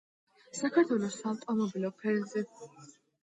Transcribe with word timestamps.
საქართველოს 0.59 1.17
საავტომობილო 1.17 1.91
ფედერაციის 1.99 2.47
ვიცე-პრეზიდენტი. 2.47 2.99